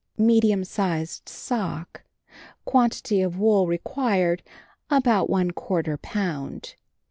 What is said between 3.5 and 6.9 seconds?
required: about one quarter pound.